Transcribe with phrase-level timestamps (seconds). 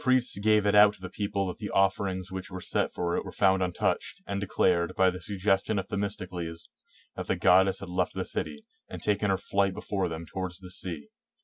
[0.01, 2.49] 112 THE BATTLE OF SALAMIS gave it out to the people that the ofiferings which
[2.49, 6.69] were set for it were found untouched, and declared, by the sug gestion of Themistocles,
[7.15, 10.71] that the goddess had left the city, and taken her flight before them towards the
[10.71, 11.09] sea.